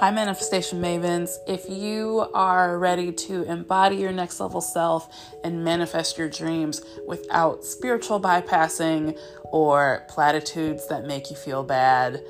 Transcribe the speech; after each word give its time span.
Hi, 0.00 0.12
Manifestation 0.12 0.80
Mavens. 0.80 1.38
If 1.48 1.68
you 1.68 2.28
are 2.32 2.78
ready 2.78 3.10
to 3.10 3.42
embody 3.42 3.96
your 3.96 4.12
next 4.12 4.38
level 4.38 4.60
self 4.60 5.12
and 5.42 5.64
manifest 5.64 6.16
your 6.16 6.28
dreams 6.28 6.80
without 7.08 7.64
spiritual 7.64 8.20
bypassing 8.20 9.18
or 9.46 10.04
platitudes 10.08 10.86
that 10.86 11.04
make 11.04 11.30
you 11.30 11.36
feel 11.36 11.64
bad, 11.64 12.22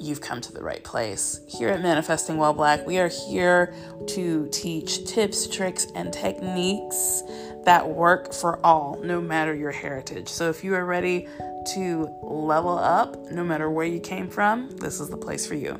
you've 0.00 0.20
come 0.20 0.40
to 0.40 0.52
the 0.52 0.60
right 0.60 0.82
place. 0.82 1.40
Here 1.46 1.68
at 1.68 1.82
Manifesting 1.82 2.36
While 2.36 2.52
Black, 2.52 2.84
we 2.84 2.98
are 2.98 3.06
here 3.06 3.72
to 4.08 4.48
teach 4.50 5.06
tips, 5.06 5.46
tricks, 5.46 5.86
and 5.94 6.12
techniques 6.12 7.22
that 7.64 7.88
work 7.88 8.34
for 8.34 8.58
all, 8.66 8.98
no 9.04 9.20
matter 9.20 9.54
your 9.54 9.70
heritage. 9.70 10.28
So 10.28 10.50
if 10.50 10.64
you 10.64 10.74
are 10.74 10.84
ready 10.84 11.28
to 11.74 12.08
level 12.22 12.76
up, 12.76 13.30
no 13.30 13.44
matter 13.44 13.70
where 13.70 13.86
you 13.86 14.00
came 14.00 14.28
from, 14.28 14.68
this 14.78 14.98
is 14.98 15.10
the 15.10 15.16
place 15.16 15.46
for 15.46 15.54
you. 15.54 15.78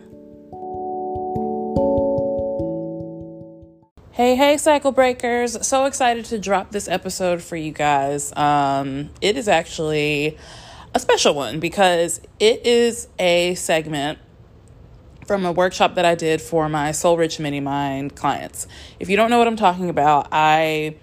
Hey, 4.15 4.37
hey, 4.37 4.59
cycle 4.59 4.93
breakers. 4.93 5.67
So 5.67 5.87
excited 5.87 6.27
to 6.27 6.39
drop 6.39 6.71
this 6.71 6.87
episode 6.87 7.43
for 7.43 7.57
you 7.57 7.73
guys. 7.73 8.33
Um, 8.37 9.11
it 9.21 9.37
is 9.37 9.49
actually 9.49 10.39
a 10.95 11.01
special 11.01 11.35
one 11.35 11.59
because 11.59 12.21
it 12.39 12.65
is 12.65 13.09
a 13.19 13.57
segment 13.57 14.21
from 15.27 15.45
a 15.45 15.51
workshop 15.51 15.97
that 15.97 16.05
I 16.05 16.15
did 16.15 16.41
for 16.41 16.69
my 16.69 16.93
Soul 16.93 17.17
Rich 17.17 17.41
Mini 17.41 17.59
Mind 17.59 18.15
clients. 18.15 18.69
If 19.01 19.11
you 19.11 19.17
don't 19.17 19.31
know 19.31 19.39
what 19.39 19.49
I'm 19.49 19.57
talking 19.57 19.91
about, 19.91 20.29
I 20.31 20.95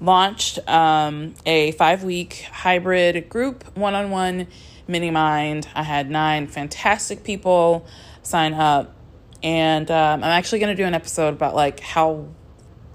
launched 0.00 0.58
um, 0.68 1.34
a 1.46 1.70
five 1.70 2.02
week 2.02 2.48
hybrid 2.50 3.28
group 3.28 3.76
one 3.76 3.94
on 3.94 4.10
one 4.10 4.48
mini 4.88 5.12
mind. 5.12 5.68
I 5.72 5.84
had 5.84 6.10
nine 6.10 6.48
fantastic 6.48 7.22
people 7.22 7.86
sign 8.24 8.54
up. 8.54 8.92
And 9.40 9.88
um, 9.88 10.24
I'm 10.24 10.30
actually 10.30 10.58
going 10.58 10.74
to 10.76 10.82
do 10.82 10.84
an 10.84 10.94
episode 10.94 11.28
about 11.28 11.54
like 11.54 11.78
how 11.78 12.26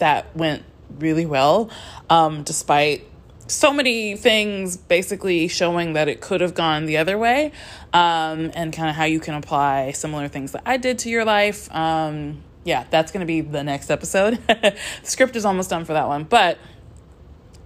that 0.02 0.36
went 0.36 0.64
really 1.00 1.26
well, 1.26 1.70
um, 2.10 2.44
despite 2.44 3.08
so 3.48 3.72
many 3.72 4.16
things 4.16 4.78
basically 4.78 5.48
showing 5.48 5.94
that 5.94 6.08
it 6.08 6.22
could 6.22 6.42
have 6.42 6.54
gone 6.54 6.86
the 6.86 6.98
other 6.98 7.18
way, 7.18 7.52
um, 7.94 8.52
and 8.54 8.74
kind 8.74 8.90
of 8.90 8.96
how 8.96 9.06
you 9.06 9.20
can 9.20 9.36
apply 9.36 9.92
similar 9.92 10.28
things 10.28 10.52
that 10.54 10.64
I 10.66 10.78
did 10.78 11.00
to 11.00 11.10
your 11.10 11.24
life. 11.24 11.74
Um, 11.74 12.44
yeah, 12.64 12.86
that's 12.90 13.12
going 13.12 13.22
to 13.22 13.26
be 13.26 13.42
the 13.42 13.64
next 13.64 13.90
episode. 13.90 14.40
the 14.48 14.76
script 15.04 15.36
is 15.36 15.46
almost 15.46 15.70
done 15.70 15.86
for 15.86 15.94
that 15.94 16.08
one. 16.08 16.24
But 16.24 16.58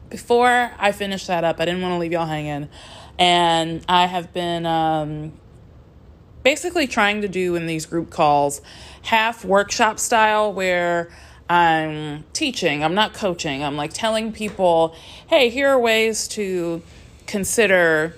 before 0.10 0.72
I 0.78 0.92
finish 0.92 1.28
that 1.28 1.44
up, 1.44 1.60
I 1.60 1.66
didn't 1.66 1.82
want 1.82 1.94
to 1.94 1.98
leave 1.98 2.12
y'all 2.12 2.26
hanging. 2.26 2.70
And 3.18 3.84
I 3.88 4.08
have 4.08 4.34
been 4.34 4.66
um, 4.66 5.34
basically 6.44 6.88
trying 6.88 7.22
to 7.22 7.28
do 7.28 7.56
in 7.56 7.66
these 7.66 7.86
group 7.86 8.10
calls 8.10 8.62
half 9.04 9.46
workshop 9.46 10.00
style 10.00 10.52
where 10.52 11.10
I'm 11.50 12.24
teaching, 12.34 12.84
I'm 12.84 12.96
not 12.96 13.14
coaching. 13.14 13.64
I'm 13.64 13.76
like 13.76 13.94
telling 13.94 14.32
people, 14.32 14.96
hey, 15.28 15.50
here 15.50 15.70
are 15.70 15.80
ways 15.80 16.28
to 16.30 16.82
consider 17.28 18.16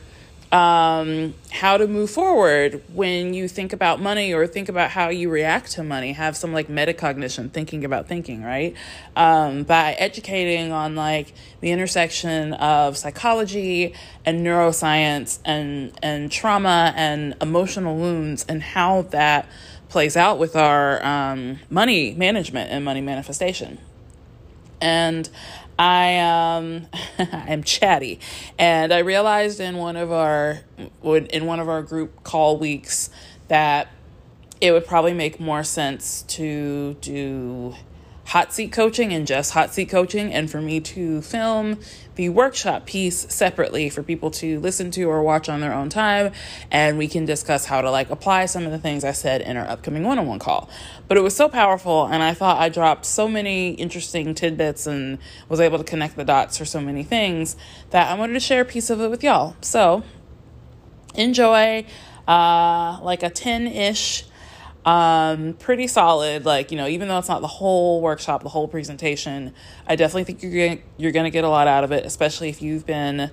um, 0.51 1.33
how 1.51 1.75
to 1.75 1.87
move 1.87 2.09
forward 2.09 2.81
when 2.93 3.33
you 3.33 3.49
think 3.49 3.73
about 3.73 3.99
money 3.99 4.33
or 4.33 4.47
think 4.47 4.69
about 4.69 4.91
how 4.91 5.09
you 5.09 5.29
react 5.29 5.71
to 5.73 5.83
money. 5.83 6.13
Have 6.13 6.37
some 6.37 6.53
like 6.53 6.69
metacognition, 6.69 7.51
thinking 7.51 7.83
about 7.83 8.07
thinking, 8.07 8.43
right? 8.43 8.73
Um, 9.17 9.63
by 9.63 9.93
educating 9.93 10.71
on 10.71 10.95
like 10.95 11.33
the 11.59 11.71
intersection 11.71 12.53
of 12.53 12.95
psychology 12.97 13.93
and 14.25 14.45
neuroscience 14.45 15.39
and 15.43 15.91
and 16.01 16.31
trauma 16.31 16.93
and 16.95 17.35
emotional 17.41 17.97
wounds 17.97 18.45
and 18.47 18.63
how 18.63 19.01
that 19.03 19.49
plays 19.89 20.17
out 20.17 20.39
with 20.39 20.55
our 20.55 21.03
um, 21.05 21.59
money 21.69 22.13
management 22.13 22.71
and 22.71 22.83
money 22.83 23.01
manifestation. 23.01 23.79
And 24.79 25.29
I 25.79 26.17
um 26.19 26.87
I'm 27.19 27.63
chatty, 27.63 28.19
and 28.57 28.91
I 28.91 28.99
realized 28.99 29.59
in 29.59 29.77
one 29.77 29.95
of 29.95 30.11
our 30.11 30.61
in 31.03 31.45
one 31.45 31.59
of 31.59 31.69
our 31.69 31.81
group 31.81 32.23
call 32.23 32.57
weeks 32.57 33.09
that 33.47 33.89
it 34.59 34.71
would 34.71 34.85
probably 34.85 35.13
make 35.13 35.39
more 35.39 35.63
sense 35.63 36.23
to 36.23 36.95
do 36.95 37.75
hot 38.27 38.51
seat 38.51 38.73
coaching 38.73 39.13
and 39.13 39.25
just 39.25 39.51
hot 39.51 39.73
seat 39.73 39.89
coaching, 39.89 40.33
and 40.33 40.51
for 40.51 40.61
me 40.61 40.81
to 40.81 41.21
film 41.21 41.79
the 42.15 42.27
workshop 42.27 42.85
piece 42.85 43.31
separately 43.33 43.89
for 43.89 44.03
people 44.03 44.29
to 44.29 44.59
listen 44.59 44.91
to 44.91 45.03
or 45.03 45.23
watch 45.23 45.47
on 45.47 45.61
their 45.61 45.73
own 45.73 45.87
time. 45.87 46.31
And 46.69 46.97
we 46.97 47.07
can 47.07 47.25
discuss 47.25 47.65
how 47.65 47.81
to 47.81 47.89
like 47.89 48.09
apply 48.09 48.47
some 48.47 48.65
of 48.65 48.71
the 48.71 48.79
things 48.79 49.05
I 49.05 49.13
said 49.13 49.41
in 49.41 49.55
our 49.55 49.65
upcoming 49.65 50.03
one 50.03 50.19
on 50.19 50.27
one 50.27 50.39
call. 50.39 50.69
But 51.07 51.17
it 51.17 51.21
was 51.21 51.35
so 51.35 51.47
powerful, 51.47 52.05
and 52.05 52.21
I 52.21 52.33
thought 52.33 52.57
I 52.57 52.67
dropped 52.67 53.05
so 53.05 53.29
many 53.29 53.71
interesting 53.71 54.35
tidbits 54.35 54.87
and 54.87 55.19
was 55.47 55.61
able 55.61 55.77
to 55.77 55.85
connect 55.85 56.17
the 56.17 56.25
dots 56.25 56.57
for 56.57 56.65
so 56.65 56.81
many 56.81 57.03
things 57.03 57.55
that 57.91 58.11
I 58.11 58.15
wanted 58.15 58.33
to 58.33 58.41
share 58.41 58.61
a 58.61 58.65
piece 58.65 58.89
of 58.89 58.99
it 58.99 59.09
with 59.09 59.23
y'all. 59.23 59.55
So 59.61 60.03
enjoy 61.15 61.85
uh, 62.27 62.99
like 63.01 63.23
a 63.23 63.29
10 63.29 63.67
ish 63.67 64.25
um, 64.87 65.53
pretty 65.55 65.85
solid. 65.85 66.45
Like 66.45 66.71
you 66.71 66.77
know, 66.77 66.87
even 66.87 67.09
though 67.09 67.19
it's 67.19 67.27
not 67.27 67.41
the 67.41 67.47
whole 67.47 68.01
workshop, 68.01 68.41
the 68.41 68.49
whole 68.49 68.69
presentation, 68.69 69.53
I 69.85 69.97
definitely 69.97 70.23
think 70.23 70.41
you're 70.41 70.69
gonna, 70.69 70.81
you're 70.95 71.11
going 71.11 71.25
to 71.25 71.29
get 71.29 71.43
a 71.43 71.49
lot 71.49 71.67
out 71.67 71.83
of 71.83 71.91
it, 71.91 72.05
especially 72.05 72.47
if 72.47 72.61
you've 72.61 72.85
been 72.85 73.29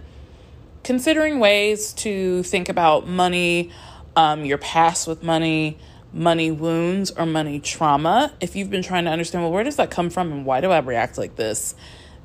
considering 0.82 1.38
ways 1.38 1.92
to 1.92 2.42
think 2.42 2.69
about 2.69 3.06
money, 3.06 3.70
um, 4.16 4.44
your 4.44 4.59
past 4.59 5.06
with 5.06 5.22
money, 5.22 5.78
money 6.12 6.50
wounds 6.50 7.12
or 7.12 7.25
money 7.25 7.60
trauma. 7.60 8.32
If 8.41 8.56
you've 8.56 8.71
been 8.71 8.82
trying 8.82 9.04
to 9.04 9.10
understand, 9.10 9.44
well, 9.44 9.53
where 9.53 9.65
does 9.65 9.76
that 9.76 9.92
come 9.92 10.10
from 10.10 10.32
and 10.32 10.44
why 10.44 10.60
do 10.60 10.72
I 10.72 10.78
react 10.81 11.16
like 11.19 11.36
this? 11.36 11.76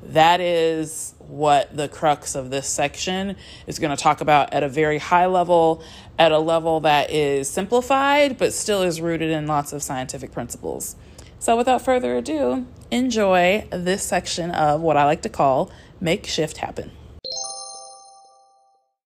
That 0.02 0.40
is 0.40 1.14
what 1.18 1.76
the 1.76 1.88
crux 1.88 2.34
of 2.34 2.50
this 2.50 2.66
section 2.66 3.36
is 3.66 3.78
going 3.78 3.94
to 3.94 4.02
talk 4.02 4.20
about 4.20 4.52
at 4.52 4.62
a 4.62 4.68
very 4.68 4.98
high 4.98 5.26
level, 5.26 5.82
at 6.18 6.32
a 6.32 6.38
level 6.38 6.80
that 6.80 7.10
is 7.10 7.48
simplified, 7.48 8.38
but 8.38 8.52
still 8.52 8.82
is 8.82 9.00
rooted 9.00 9.30
in 9.30 9.46
lots 9.46 9.72
of 9.72 9.82
scientific 9.82 10.32
principles. 10.32 10.96
So, 11.38 11.56
without 11.56 11.82
further 11.82 12.16
ado, 12.16 12.66
enjoy 12.90 13.66
this 13.70 14.02
section 14.02 14.50
of 14.50 14.80
what 14.80 14.96
I 14.96 15.04
like 15.04 15.22
to 15.22 15.28
call 15.28 15.70
Make 16.00 16.26
Shift 16.26 16.58
Happen. 16.58 16.90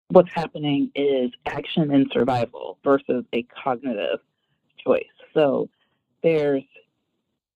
What's 0.09 0.31
happening 0.33 0.91
is 0.95 1.31
action 1.45 1.91
and 1.91 2.09
survival 2.13 2.77
versus 2.83 3.25
a 3.33 3.43
cognitive 3.43 4.19
choice. 4.83 5.03
So, 5.33 5.69
there's 6.23 6.63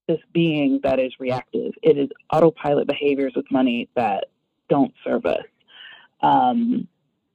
this 0.10 0.20
being 0.34 0.80
that 0.82 1.00
is 1.00 1.14
reactive. 1.20 1.72
It 1.84 1.98
is 1.98 2.10
autopilot 2.34 2.88
behaviors 2.88 3.34
with 3.36 3.46
money 3.52 3.88
that 3.96 4.26
don't 4.68 4.92
serve 5.04 5.26
us. 5.28 5.44
Um, 6.22 6.88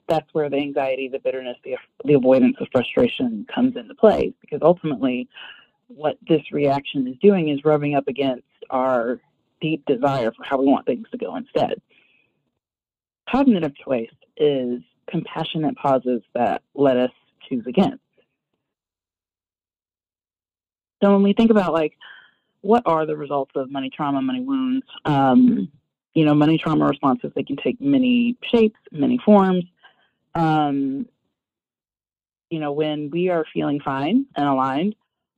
that's 0.08 0.26
where 0.32 0.50
the 0.50 0.56
anxiety, 0.56 1.08
the 1.08 1.20
bitterness, 1.20 1.56
the, 1.64 1.76
the 2.04 2.14
avoidance 2.14 2.56
of 2.60 2.66
frustration 2.72 3.46
comes 3.54 3.76
into 3.76 3.94
play 3.94 4.34
because 4.40 4.58
ultimately 4.60 5.28
what 5.86 6.18
this 6.28 6.42
reaction 6.50 7.06
is 7.06 7.14
doing 7.22 7.48
is 7.48 7.64
rubbing 7.64 7.94
up 7.94 8.08
against 8.08 8.42
our 8.70 9.20
deep 9.60 9.86
desire 9.86 10.32
for 10.32 10.42
how 10.42 10.58
we 10.58 10.66
want 10.66 10.84
things 10.84 11.06
to 11.12 11.16
go 11.16 11.36
instead. 11.36 11.80
Cognitive 13.30 13.72
choice 13.76 14.10
is 14.36 14.80
compassionate 15.08 15.76
pauses 15.76 16.22
that 16.34 16.62
let 16.74 16.96
us 16.96 17.12
choose 17.48 17.64
again. 17.68 18.00
So 21.02 21.12
when 21.12 21.22
we 21.22 21.34
think 21.34 21.52
about 21.52 21.72
like 21.72 21.96
what 22.64 22.82
are 22.86 23.04
the 23.04 23.16
results 23.16 23.52
of 23.54 23.70
money 23.70 23.90
trauma, 23.94 24.22
money 24.22 24.40
wounds? 24.40 24.86
Um, 25.04 25.70
you 26.14 26.24
know, 26.24 26.34
money 26.34 26.58
trauma 26.58 26.86
responses, 26.86 27.30
they 27.34 27.42
can 27.42 27.56
take 27.56 27.80
many 27.80 28.36
shapes, 28.50 28.78
many 28.90 29.18
forms. 29.24 29.64
Um, 30.34 31.06
you 32.50 32.60
know, 32.60 32.72
when 32.72 33.10
we 33.10 33.28
are 33.28 33.44
feeling 33.52 33.80
fine 33.80 34.26
and 34.36 34.48
aligned, 34.48 34.94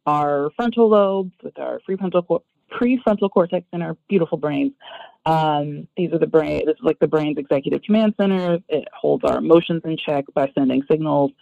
our 0.06 0.50
frontal 0.54 0.88
lobes 0.88 1.32
with 1.42 1.58
our 1.58 1.80
prefrontal, 1.88 2.42
prefrontal 2.70 3.30
cortex 3.30 3.66
and 3.72 3.82
our 3.82 3.96
beautiful 4.08 4.38
brains, 4.38 4.72
um, 5.24 5.88
these 5.96 6.12
are 6.12 6.18
the 6.18 6.26
brain, 6.26 6.66
this 6.66 6.76
is 6.76 6.82
like 6.82 7.00
the 7.00 7.08
brain's 7.08 7.38
executive 7.38 7.82
command 7.82 8.14
center. 8.16 8.58
It 8.68 8.86
holds 8.94 9.24
our 9.24 9.38
emotions 9.38 9.82
in 9.84 9.96
check 9.96 10.26
by 10.34 10.52
sending 10.56 10.82
signals 10.88 11.32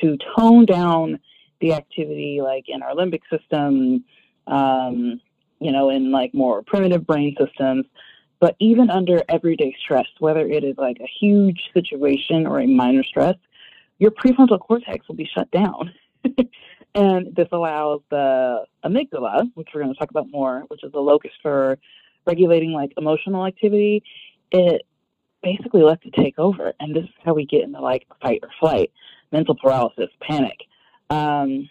to 0.00 0.16
tone 0.38 0.66
down 0.66 1.18
the 1.60 1.72
activity 1.72 2.40
like 2.40 2.66
in 2.68 2.82
our 2.82 2.94
limbic 2.94 3.22
system, 3.30 4.04
um, 4.46 5.20
you 5.62 5.72
know, 5.72 5.90
in 5.90 6.10
like 6.10 6.34
more 6.34 6.62
primitive 6.62 7.06
brain 7.06 7.36
systems. 7.38 7.86
But 8.40 8.56
even 8.58 8.90
under 8.90 9.22
everyday 9.28 9.74
stress, 9.80 10.06
whether 10.18 10.46
it 10.46 10.64
is 10.64 10.76
like 10.76 10.98
a 11.00 11.08
huge 11.20 11.60
situation 11.72 12.46
or 12.46 12.60
a 12.60 12.66
minor 12.66 13.04
stress, 13.04 13.36
your 13.98 14.10
prefrontal 14.10 14.58
cortex 14.58 15.06
will 15.06 15.14
be 15.14 15.30
shut 15.32 15.48
down. 15.52 15.94
and 16.94 17.34
this 17.36 17.48
allows 17.52 18.00
the 18.10 18.64
amygdala, 18.84 19.48
which 19.54 19.68
we're 19.72 19.82
going 19.82 19.92
to 19.94 19.98
talk 19.98 20.10
about 20.10 20.28
more, 20.30 20.64
which 20.68 20.82
is 20.82 20.90
the 20.90 20.98
locus 20.98 21.30
for 21.40 21.78
regulating 22.26 22.72
like 22.72 22.92
emotional 22.96 23.46
activity, 23.46 24.02
it 24.50 24.82
basically 25.42 25.82
lets 25.82 26.04
it 26.04 26.14
take 26.14 26.38
over. 26.38 26.72
And 26.80 26.94
this 26.94 27.04
is 27.04 27.10
how 27.24 27.34
we 27.34 27.46
get 27.46 27.62
into 27.62 27.80
like 27.80 28.06
fight 28.20 28.40
or 28.42 28.50
flight, 28.60 28.92
mental 29.32 29.56
paralysis, 29.56 30.10
panic. 30.20 30.58
Um, 31.10 31.68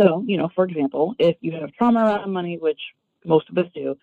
So, 0.00 0.24
you 0.26 0.36
know, 0.36 0.50
for 0.54 0.64
example, 0.64 1.14
if 1.18 1.36
you 1.40 1.52
have 1.52 1.72
trauma 1.72 2.04
around 2.04 2.32
money, 2.32 2.58
which 2.58 2.80
most 3.24 3.48
of 3.50 3.58
us 3.58 3.66
do, 3.74 3.96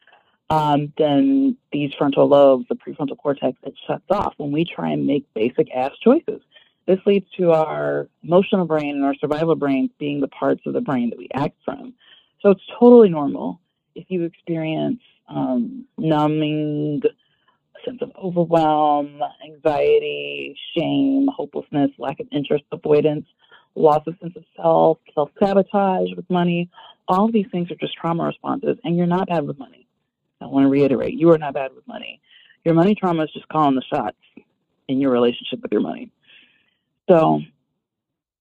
um, 0.50 0.94
then 0.98 1.58
these 1.72 1.92
frontal 1.98 2.28
lobes, 2.28 2.66
the 2.70 2.76
prefrontal 2.76 3.18
cortex, 3.18 3.58
it 3.64 3.76
shuts 3.86 4.06
off 4.10 4.34
when 4.38 4.52
we 4.52 4.66
try 4.66 4.92
and 4.92 5.06
make 5.06 5.32
basic 5.34 5.70
ass 5.74 5.92
choices. 6.04 6.42
This 6.88 7.00
leads 7.06 7.30
to 7.38 7.52
our 7.52 8.10
emotional 8.24 8.66
brain 8.66 8.96
and 8.96 9.06
our 9.06 9.14
survival 9.16 9.56
brain 9.56 9.92
being 10.00 10.22
the 10.22 10.28
parts 10.28 10.62
of 10.66 10.74
the 10.74 10.82
brain 10.82 11.12
that 11.12 11.20
we 11.20 11.28
act 11.34 11.56
from. 11.64 11.94
So 12.42 12.50
it's 12.50 12.64
totally 12.80 13.10
normal 13.10 13.60
if 13.94 14.06
you 14.10 14.24
experience 14.24 15.02
um, 15.28 15.86
numbing, 15.98 17.02
a 17.06 17.86
sense 17.86 18.02
of 18.02 18.12
overwhelm, 18.16 19.22
anxiety, 19.46 20.58
shame, 20.76 21.28
hopelessness, 21.28 21.92
lack 22.00 22.20
of 22.20 22.28
interest, 22.32 22.64
avoidance, 22.72 23.28
loss 23.80 24.04
of 24.08 24.16
sense 24.22 24.36
of 24.36 24.44
self, 24.56 24.98
self 25.14 25.30
sabotage 25.40 26.10
with 26.16 26.30
money. 26.30 26.70
All 27.08 27.26
of 27.26 27.34
these 27.34 27.48
things 27.52 27.72
are 27.72 27.76
just 27.76 27.96
trauma 27.96 28.26
responses, 28.26 28.78
and 28.84 28.96
you're 28.98 29.08
not 29.08 29.30
bad 29.30 29.48
with 29.48 29.58
money. 29.58 29.88
I 30.42 30.46
want 30.46 30.66
to 30.66 30.70
reiterate 30.70 31.14
you 31.14 31.32
are 31.32 31.38
not 31.38 31.54
bad 31.54 31.74
with 31.76 31.88
money. 31.88 32.22
Your 32.64 32.76
money 32.76 32.96
trauma 32.96 33.24
is 33.24 33.32
just 33.32 33.48
calling 33.48 33.76
the 33.76 33.82
shots 33.82 34.18
in 34.88 35.00
your 35.00 35.12
relationship 35.12 35.62
with 35.62 35.72
your 35.72 35.82
money. 35.82 36.12
So, 37.10 37.42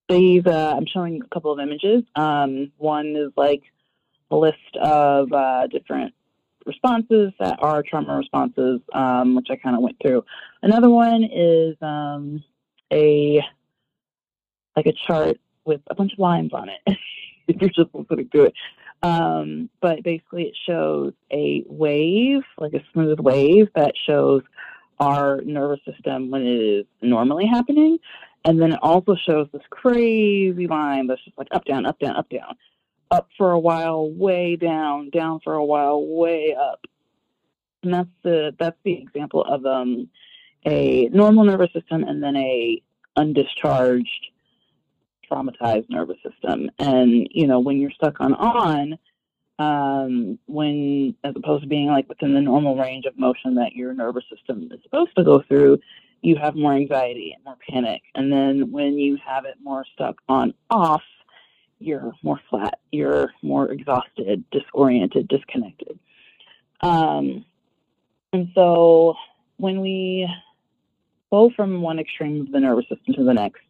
these, 0.08 0.44
uh, 0.46 0.75
I'm 0.76 0.87
showing 0.87 1.23
a 1.23 1.35
couple 1.35 1.52
of 1.52 1.61
images. 1.61 2.02
Um, 2.14 2.73
one 2.79 3.14
is 3.17 3.32
like 3.37 3.62
a 4.31 4.37
list 4.37 4.76
of 4.81 5.32
uh, 5.32 5.67
different 5.69 6.14
responses 6.67 7.32
that 7.41 7.58
are 7.62 7.82
trauma 7.82 8.17
responses, 8.17 8.81
um, 8.93 9.34
which 9.37 9.49
I 9.50 9.56
kind 9.56 9.76
of 9.76 9.82
went 9.82 9.96
through. 10.00 10.25
Another 10.62 10.91
one 10.91 11.25
is 11.25 11.76
um, 11.81 12.43
a 12.93 13.43
like 14.78 14.86
a 14.86 15.06
chart 15.06 15.38
with 15.64 15.80
a 15.88 15.94
bunch 15.94 16.12
of 16.12 16.19
lines 16.19 16.52
on 16.52 16.69
it. 16.69 16.80
if 17.48 17.56
you're 17.60 17.70
just 17.70 17.94
listening 17.94 18.28
to 18.32 18.44
it, 18.44 18.54
um, 19.02 19.70
but 19.80 20.02
basically 20.02 20.44
it 20.44 20.56
shows 20.66 21.12
a 21.32 21.64
wave, 21.66 22.42
like 22.58 22.75
a 22.75 22.84
smooth 22.92 23.19
wave 23.19 23.69
that 23.75 23.94
shows 24.06 24.42
our 25.00 25.40
nervous 25.42 25.80
system 25.84 26.30
when 26.30 26.42
it 26.42 26.60
is 26.60 26.86
normally 27.00 27.46
happening. 27.46 27.98
And 28.44 28.60
then 28.60 28.72
it 28.72 28.78
also 28.82 29.16
shows 29.16 29.48
this 29.52 29.62
crazy 29.70 30.66
line 30.66 31.06
that's 31.06 31.24
just 31.24 31.36
like 31.36 31.48
up, 31.50 31.64
down, 31.64 31.86
up, 31.86 31.98
down, 31.98 32.16
up, 32.16 32.28
down 32.28 32.54
up 33.10 33.28
for 33.36 33.52
a 33.52 33.58
while, 33.58 34.10
way 34.10 34.56
down, 34.56 35.10
down 35.10 35.40
for 35.42 35.54
a 35.54 35.64
while, 35.64 36.04
way 36.04 36.54
up. 36.54 36.84
And 37.82 37.94
that's 37.94 38.08
the 38.22 38.54
that's 38.58 38.76
the 38.84 38.94
example 38.94 39.44
of 39.44 39.64
um, 39.64 40.08
a 40.66 41.08
normal 41.08 41.44
nervous 41.44 41.72
system 41.72 42.04
and 42.04 42.22
then 42.22 42.36
a 42.36 42.82
undischarged 43.16 44.31
traumatized 45.30 45.88
nervous 45.88 46.19
system. 46.22 46.70
And 46.78 47.28
you 47.30 47.46
know, 47.46 47.60
when 47.60 47.78
you're 47.78 47.90
stuck 47.90 48.20
on 48.20 48.34
on, 48.34 48.98
um, 49.58 50.38
when 50.46 51.14
as 51.25 51.34
opposed 51.36 51.62
to 51.62 51.69
being 51.69 51.88
like 51.88 52.08
within 52.08 52.34
the 52.34 52.40
normal 52.40 52.76
range 52.76 53.04
of 53.06 53.19
motion 53.19 53.56
that 53.56 53.72
your 53.72 53.92
nervous 53.92 54.25
system 54.34 54.69
is 54.72 54.80
supposed 54.82 55.16
to 55.16 55.25
go 55.25 55.42
through, 55.48 55.78
you 56.22 56.36
have 56.36 56.54
more 56.54 56.72
anxiety 56.72 57.32
and 57.34 57.44
more 57.44 57.56
panic. 57.69 58.02
And 58.14 58.32
then 58.32 58.70
when 58.70 58.98
you 58.98 59.19
have 59.25 59.44
it 59.44 59.56
more 59.62 59.84
stuck 59.94 60.16
on 60.28 60.54
off, 60.70 61.02
you're 61.81 62.12
more 62.22 62.40
flat, 62.50 62.81
you're 62.90 63.32
more 63.42 63.70
exhausted, 63.70 64.44
disoriented, 64.50 65.28
disconnected. 65.28 65.98
Um, 66.81 67.44
and 68.32 68.48
so 68.54 69.14
when 69.56 69.81
we 69.81 70.28
go 71.31 71.50
from 71.54 71.82
one 71.82 71.98
extreme 71.98 72.42
of 72.42 72.52
the 72.52 72.60
nervous 72.60 72.86
system 72.88 73.14
to 73.14 73.24
the 73.24 73.34
next, 73.34 73.62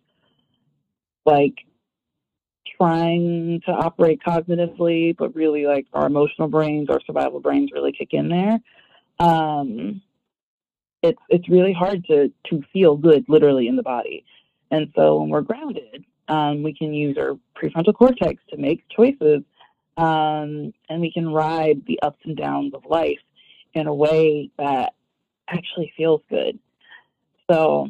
like 1.28 1.54
trying 2.76 3.60
to 3.66 3.72
operate 3.72 4.20
cognitively, 4.26 5.16
but 5.16 5.34
really 5.34 5.66
like 5.66 5.86
our 5.92 6.06
emotional 6.06 6.48
brains, 6.48 6.88
our 6.88 7.00
survival 7.06 7.40
brains 7.40 7.70
really 7.72 7.92
kick 7.92 8.08
in 8.12 8.28
there. 8.28 8.58
Um, 9.20 10.00
it's 11.02 11.20
it's 11.28 11.48
really 11.48 11.72
hard 11.72 12.04
to 12.06 12.32
to 12.50 12.62
feel 12.72 12.96
good 12.96 13.24
literally 13.28 13.68
in 13.68 13.76
the 13.76 13.82
body. 13.82 14.24
And 14.70 14.92
so 14.96 15.20
when 15.20 15.28
we're 15.28 15.42
grounded, 15.42 16.04
um, 16.28 16.62
we 16.62 16.74
can 16.74 16.92
use 16.92 17.16
our 17.18 17.38
prefrontal 17.56 17.94
cortex 17.94 18.42
to 18.50 18.56
make 18.56 18.84
choices, 18.88 19.42
um, 19.96 20.72
and 20.88 21.00
we 21.00 21.12
can 21.12 21.28
ride 21.28 21.82
the 21.86 22.00
ups 22.02 22.20
and 22.24 22.36
downs 22.36 22.74
of 22.74 22.84
life 22.84 23.20
in 23.74 23.86
a 23.86 23.94
way 23.94 24.50
that 24.58 24.94
actually 25.48 25.92
feels 25.96 26.20
good. 26.28 26.58
So, 27.50 27.88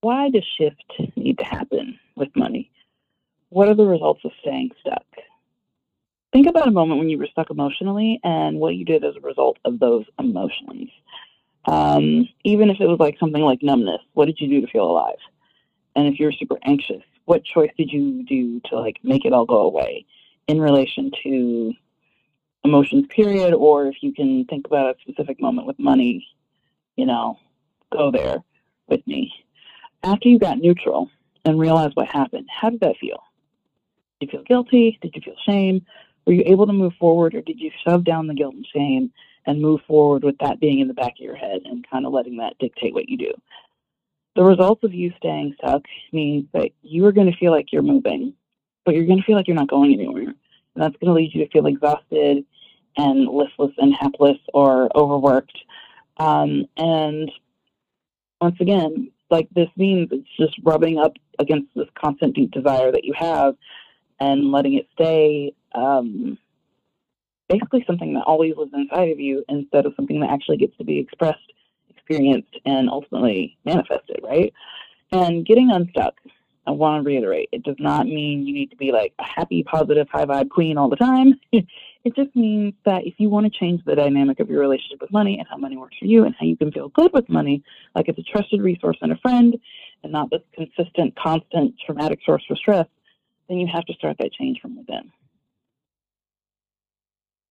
why 0.00 0.30
does 0.30 0.44
shift 0.58 0.84
need 1.16 1.38
to 1.38 1.44
happen 1.44 1.98
with 2.16 2.34
money? 2.36 2.70
What 3.48 3.68
are 3.68 3.74
the 3.74 3.86
results 3.86 4.24
of 4.24 4.32
staying 4.40 4.70
stuck? 4.80 5.04
Think 6.32 6.46
about 6.46 6.68
a 6.68 6.72
moment 6.72 7.00
when 7.00 7.08
you 7.08 7.18
were 7.18 7.26
stuck 7.26 7.50
emotionally 7.50 8.20
and 8.22 8.58
what 8.58 8.76
you 8.76 8.84
did 8.84 9.04
as 9.04 9.16
a 9.16 9.20
result 9.20 9.58
of 9.64 9.80
those 9.80 10.04
emotions. 10.18 10.90
Um, 11.66 12.28
even 12.44 12.70
if 12.70 12.80
it 12.80 12.86
was 12.86 13.00
like 13.00 13.18
something 13.18 13.42
like 13.42 13.62
numbness, 13.62 14.00
what 14.12 14.26
did 14.26 14.40
you 14.40 14.48
do 14.48 14.60
to 14.60 14.72
feel 14.72 14.84
alive? 14.84 15.18
and 15.96 16.06
if 16.06 16.18
you're 16.18 16.32
super 16.32 16.58
anxious, 16.64 17.02
what 17.24 17.44
choice 17.44 17.70
did 17.76 17.92
you 17.92 18.24
do 18.24 18.60
to 18.66 18.78
like 18.78 18.98
make 19.02 19.24
it 19.24 19.32
all 19.32 19.44
go 19.44 19.60
away 19.60 20.06
in 20.46 20.60
relation 20.60 21.10
to 21.22 21.72
emotions 22.64 23.06
period 23.08 23.54
or 23.54 23.86
if 23.86 23.96
you 24.02 24.12
can 24.12 24.44
think 24.46 24.66
about 24.66 24.96
a 24.96 25.00
specific 25.00 25.40
moment 25.40 25.66
with 25.66 25.78
money, 25.78 26.26
you 26.96 27.06
know, 27.06 27.38
go 27.92 28.10
there 28.10 28.38
with 28.88 29.06
me. 29.06 29.32
After 30.02 30.28
you 30.28 30.38
got 30.38 30.58
neutral 30.58 31.10
and 31.44 31.58
realized 31.58 31.94
what 31.94 32.08
happened, 32.08 32.48
how 32.50 32.70
did 32.70 32.80
that 32.80 32.96
feel? 33.00 33.22
Did 34.20 34.32
you 34.32 34.38
feel 34.38 34.44
guilty? 34.44 34.98
Did 35.02 35.14
you 35.14 35.22
feel 35.22 35.36
shame? 35.46 35.84
Were 36.26 36.32
you 36.32 36.42
able 36.46 36.66
to 36.66 36.72
move 36.72 36.92
forward 36.98 37.34
or 37.34 37.42
did 37.42 37.60
you 37.60 37.70
shove 37.86 38.04
down 38.04 38.26
the 38.26 38.34
guilt 38.34 38.54
and 38.54 38.66
shame 38.74 39.12
and 39.46 39.60
move 39.60 39.80
forward 39.86 40.22
with 40.22 40.36
that 40.38 40.60
being 40.60 40.80
in 40.80 40.88
the 40.88 40.94
back 40.94 41.12
of 41.12 41.24
your 41.24 41.36
head 41.36 41.62
and 41.64 41.86
kind 41.90 42.06
of 42.06 42.12
letting 42.12 42.36
that 42.38 42.58
dictate 42.58 42.94
what 42.94 43.08
you 43.08 43.16
do? 43.16 43.32
The 44.36 44.44
results 44.44 44.84
of 44.84 44.94
you 44.94 45.12
staying 45.16 45.54
stuck 45.58 45.82
means 46.12 46.46
that 46.52 46.70
you 46.82 47.04
are 47.06 47.12
going 47.12 47.30
to 47.30 47.36
feel 47.36 47.52
like 47.52 47.72
you're 47.72 47.82
moving, 47.82 48.34
but 48.84 48.94
you're 48.94 49.06
going 49.06 49.18
to 49.18 49.24
feel 49.24 49.36
like 49.36 49.48
you're 49.48 49.56
not 49.56 49.68
going 49.68 49.92
anywhere. 49.92 50.28
And 50.28 50.36
that's 50.76 50.96
going 50.96 51.08
to 51.08 51.12
lead 51.12 51.34
you 51.34 51.44
to 51.44 51.50
feel 51.50 51.66
exhausted 51.66 52.44
and 52.96 53.26
listless 53.26 53.72
and 53.78 53.94
hapless 53.98 54.38
or 54.54 54.88
overworked. 54.96 55.58
Um, 56.18 56.66
and 56.76 57.30
once 58.40 58.56
again, 58.60 59.10
like 59.30 59.48
this 59.54 59.68
means 59.76 60.08
it's 60.12 60.28
just 60.38 60.56
rubbing 60.64 60.98
up 60.98 61.12
against 61.38 61.68
this 61.74 61.88
constant 61.94 62.34
deep 62.34 62.50
desire 62.50 62.92
that 62.92 63.04
you 63.04 63.12
have 63.16 63.54
and 64.18 64.52
letting 64.52 64.74
it 64.74 64.86
stay 64.92 65.54
um, 65.74 66.38
basically 67.48 67.84
something 67.86 68.14
that 68.14 68.22
always 68.22 68.56
lives 68.56 68.72
inside 68.74 69.10
of 69.10 69.18
you 69.18 69.44
instead 69.48 69.86
of 69.86 69.92
something 69.96 70.20
that 70.20 70.30
actually 70.30 70.56
gets 70.56 70.76
to 70.76 70.84
be 70.84 70.98
expressed 70.98 71.52
experienced 71.88 72.56
and 72.64 72.88
ultimately 72.88 73.56
manifested, 73.64 74.20
right? 74.22 74.52
And 75.12 75.44
getting 75.44 75.70
unstuck, 75.70 76.14
I 76.66 76.72
want 76.72 77.02
to 77.02 77.06
reiterate, 77.06 77.48
it 77.52 77.62
does 77.62 77.76
not 77.78 78.06
mean 78.06 78.46
you 78.46 78.54
need 78.54 78.70
to 78.70 78.76
be 78.76 78.92
like 78.92 79.12
a 79.18 79.24
happy, 79.24 79.62
positive, 79.62 80.08
high 80.08 80.24
vibe 80.24 80.50
queen 80.50 80.76
all 80.76 80.88
the 80.88 80.96
time. 80.96 81.34
it 82.04 82.14
just 82.16 82.34
means 82.34 82.74
that 82.84 83.06
if 83.06 83.14
you 83.18 83.28
want 83.28 83.52
to 83.52 83.58
change 83.58 83.84
the 83.84 83.94
dynamic 83.94 84.40
of 84.40 84.48
your 84.48 84.60
relationship 84.60 85.00
with 85.00 85.12
money 85.12 85.38
and 85.38 85.46
how 85.48 85.56
money 85.56 85.76
works 85.76 85.96
for 85.98 86.06
you 86.06 86.24
and 86.24 86.34
how 86.38 86.46
you 86.46 86.56
can 86.56 86.72
feel 86.72 86.88
good 86.88 87.12
with 87.12 87.28
money, 87.28 87.62
like 87.94 88.08
it's 88.08 88.18
a 88.18 88.22
trusted 88.22 88.62
resource 88.62 88.96
and 89.02 89.12
a 89.12 89.16
friend 89.16 89.56
and 90.02 90.12
not 90.12 90.30
this 90.30 90.40
consistent, 90.54 91.14
constant 91.16 91.74
traumatic 91.84 92.20
source 92.24 92.42
for 92.48 92.56
stress, 92.56 92.86
then 93.48 93.58
you 93.58 93.66
have 93.66 93.84
to 93.84 93.92
start 93.94 94.16
that 94.18 94.32
change 94.32 94.60
from 94.60 94.76
within. 94.76 95.12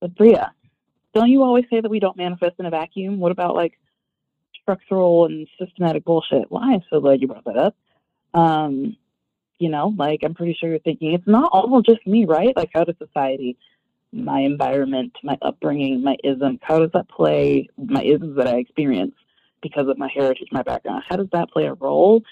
But 0.01 0.15
Bria, 0.15 0.53
don't 1.13 1.29
you 1.29 1.43
always 1.43 1.65
say 1.69 1.81
that 1.81 1.89
we 1.89 1.99
don't 1.99 2.17
manifest 2.17 2.55
in 2.57 2.65
a 2.65 2.69
vacuum? 2.69 3.19
What 3.19 3.31
about 3.31 3.55
like 3.55 3.77
structural 4.69 5.25
and 5.25 5.47
systematic 5.57 6.05
bullshit. 6.05 6.51
Well, 6.51 6.61
I'm 6.63 6.83
so 6.89 6.99
glad 6.99 7.21
you 7.21 7.27
brought 7.27 7.45
that 7.45 7.57
up. 7.57 7.75
Um, 8.33 8.95
you 9.57 9.69
know, 9.69 9.93
like 9.97 10.21
I'm 10.23 10.35
pretty 10.35 10.55
sure 10.59 10.69
you're 10.69 10.79
thinking 10.79 11.13
it's 11.13 11.27
not 11.27 11.49
all 11.51 11.81
just 11.81 12.05
me, 12.05 12.25
right? 12.25 12.55
Like 12.55 12.69
how 12.73 12.83
does 12.83 12.95
society, 12.97 13.57
my 14.11 14.41
environment, 14.41 15.15
my 15.23 15.37
upbringing, 15.41 16.03
my 16.03 16.15
isms, 16.23 16.59
how 16.61 16.79
does 16.79 16.91
that 16.93 17.09
play 17.09 17.69
my 17.77 18.01
isms 18.01 18.37
that 18.37 18.47
I 18.47 18.57
experience 18.57 19.13
because 19.61 19.87
of 19.87 19.97
my 19.97 20.09
heritage, 20.13 20.47
my 20.51 20.63
background? 20.63 21.03
How 21.07 21.15
does 21.15 21.29
that 21.31 21.49
play 21.51 21.65
a 21.65 21.73
role 21.73 22.23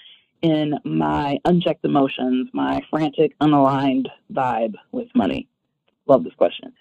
in 0.42 0.74
my 0.84 1.38
unchecked 1.44 1.84
emotions, 1.84 2.48
my 2.52 2.80
frantic, 2.90 3.38
unaligned 3.40 4.06
vibe 4.32 4.74
with 4.92 5.08
money? 5.14 5.48
Love 6.06 6.24
this 6.24 6.34
question. 6.34 6.72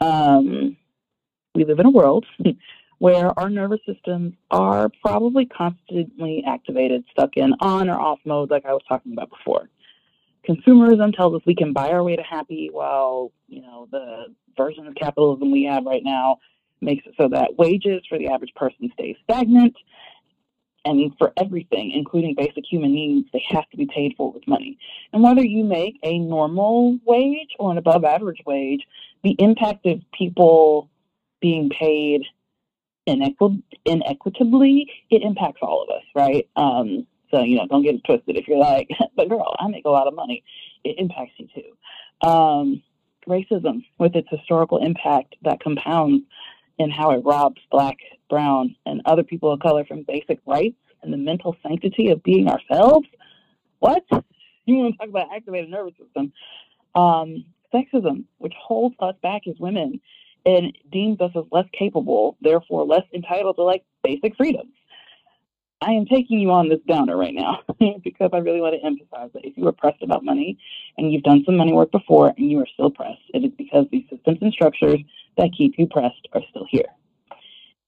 Um, 0.00 0.76
we 1.54 1.64
live 1.64 1.80
in 1.80 1.86
a 1.86 1.90
world 1.90 2.24
where 2.98 3.38
our 3.38 3.50
nervous 3.50 3.80
systems 3.86 4.34
are 4.50 4.90
probably 5.02 5.46
constantly 5.46 6.42
activated, 6.46 7.04
stuck 7.10 7.36
in 7.36 7.54
on 7.60 7.88
or 7.88 7.98
off 7.98 8.18
mode, 8.24 8.50
like 8.50 8.64
I 8.64 8.72
was 8.72 8.82
talking 8.88 9.12
about 9.12 9.30
before. 9.30 9.68
Consumerism 10.48 11.14
tells 11.14 11.34
us 11.34 11.42
we 11.46 11.54
can 11.54 11.72
buy 11.72 11.90
our 11.90 12.02
way 12.02 12.16
to 12.16 12.22
happy, 12.22 12.70
while 12.72 13.32
you 13.48 13.62
know 13.62 13.86
the 13.90 14.34
version 14.56 14.86
of 14.86 14.94
capitalism 14.94 15.50
we 15.50 15.64
have 15.64 15.84
right 15.84 16.02
now 16.04 16.38
makes 16.80 17.06
it 17.06 17.14
so 17.18 17.28
that 17.28 17.56
wages 17.58 18.02
for 18.08 18.18
the 18.18 18.28
average 18.28 18.54
person 18.54 18.90
stay 18.94 19.16
stagnant, 19.24 19.76
And 20.84 21.12
for 21.18 21.32
everything, 21.36 21.90
including 21.90 22.34
basic 22.34 22.64
human 22.70 22.92
needs, 22.92 23.28
they 23.32 23.44
have 23.48 23.68
to 23.70 23.76
be 23.76 23.86
paid 23.86 24.14
for 24.16 24.32
with 24.32 24.46
money. 24.46 24.78
And 25.12 25.22
whether 25.22 25.44
you 25.44 25.64
make 25.64 25.98
a 26.02 26.18
normal 26.18 26.98
wage 27.04 27.50
or 27.58 27.72
an 27.72 27.78
above 27.78 28.04
average 28.04 28.40
wage, 28.46 28.86
the 29.22 29.36
impact 29.38 29.86
of 29.86 30.00
people 30.12 30.88
being 31.40 31.68
paid 31.68 32.22
inequ- 33.06 33.62
inequitably, 33.84 34.86
it 35.10 35.22
impacts 35.22 35.60
all 35.62 35.82
of 35.82 35.90
us, 35.90 36.04
right? 36.14 36.48
Um, 36.56 37.06
so, 37.30 37.42
you 37.42 37.56
know, 37.56 37.66
don't 37.66 37.82
get 37.82 37.94
it 37.94 38.04
twisted. 38.04 38.36
If 38.36 38.48
you're 38.48 38.58
like, 38.58 38.88
but 39.16 39.28
girl, 39.28 39.54
I 39.58 39.68
make 39.68 39.84
a 39.84 39.90
lot 39.90 40.06
of 40.06 40.14
money, 40.14 40.42
it 40.84 40.96
impacts 40.98 41.32
you 41.36 41.48
too. 41.54 42.26
Um, 42.28 42.82
racism, 43.26 43.84
with 43.98 44.16
its 44.16 44.28
historical 44.30 44.78
impact 44.78 45.36
that 45.42 45.60
compounds 45.60 46.24
in 46.78 46.90
how 46.90 47.10
it 47.10 47.24
robs 47.24 47.60
black, 47.70 47.96
brown, 48.30 48.76
and 48.86 49.02
other 49.04 49.22
people 49.22 49.52
of 49.52 49.60
color 49.60 49.84
from 49.84 50.04
basic 50.04 50.40
rights 50.46 50.76
and 51.02 51.12
the 51.12 51.16
mental 51.16 51.56
sanctity 51.62 52.10
of 52.10 52.22
being 52.22 52.48
ourselves. 52.48 53.06
What? 53.80 54.04
You 54.64 54.76
want 54.76 54.94
to 54.94 54.98
talk 54.98 55.08
about 55.08 55.34
activated 55.34 55.70
nervous 55.70 55.94
system? 55.98 56.32
Um, 56.94 57.44
sexism, 57.72 58.24
which 58.38 58.54
holds 58.58 58.96
us 59.00 59.14
back 59.22 59.42
as 59.46 59.54
women 59.58 60.00
and 60.46 60.76
deems 60.90 61.20
us 61.20 61.30
as 61.36 61.44
less 61.50 61.66
capable, 61.78 62.36
therefore 62.40 62.84
less 62.84 63.04
entitled 63.12 63.56
to 63.56 63.62
like 63.62 63.84
basic 64.02 64.36
freedoms. 64.36 64.72
I 65.80 65.92
am 65.92 66.06
taking 66.06 66.40
you 66.40 66.50
on 66.50 66.68
this 66.68 66.80
downer 66.88 67.16
right 67.16 67.34
now 67.34 67.60
because 68.02 68.30
I 68.32 68.38
really 68.38 68.60
want 68.60 68.74
to 68.74 68.84
emphasize 68.84 69.30
that 69.32 69.44
if 69.44 69.56
you 69.56 69.66
are 69.68 69.72
pressed 69.72 70.02
about 70.02 70.24
money 70.24 70.58
and 70.96 71.12
you've 71.12 71.22
done 71.22 71.44
some 71.44 71.56
money 71.56 71.72
work 71.72 71.92
before 71.92 72.34
and 72.36 72.50
you 72.50 72.58
are 72.60 72.66
still 72.74 72.90
pressed, 72.90 73.22
it 73.32 73.44
is 73.44 73.52
because 73.56 73.86
the 73.92 74.04
systems 74.10 74.38
and 74.40 74.52
structures 74.52 74.98
that 75.36 75.50
keep 75.56 75.78
you 75.78 75.86
pressed 75.86 76.26
are 76.32 76.42
still 76.50 76.66
here. 76.68 76.86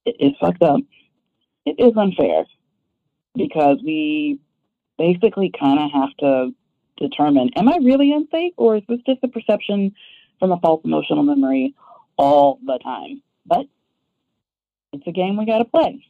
It 0.05 0.17
is 0.21 0.33
fucked 0.41 0.63
up. 0.63 0.81
It 1.67 1.77
is 1.79 1.93
unfair 1.97 2.45
because 3.35 3.79
we 3.85 4.39
basically 4.97 5.53
kind 5.59 5.81
of 5.81 5.91
have 5.93 6.17
to 6.19 6.51
determine 6.97 7.51
am 7.57 7.69
I 7.69 7.79
really 7.83 8.13
unsafe 8.13 8.53
or 8.57 8.77
is 8.77 8.83
this 8.89 9.01
just 9.07 9.21
a 9.25 9.29
perception 9.29 9.95
from 10.39 10.53
a 10.53 10.61
false 10.61 10.83
emotional 10.85 11.25
memory 11.25 11.75
all 12.17 12.61
the 12.65 12.79
time? 12.79 13.23
But 13.47 13.67
it's 14.93 15.07
a 15.07 15.13
game 15.13 15.37
we 15.37 15.47
got 15.47 15.59
to 15.59 15.65
play. 15.65 16.05